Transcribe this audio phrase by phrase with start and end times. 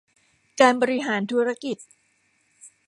[0.61, 1.77] การบริหารธุรกิจ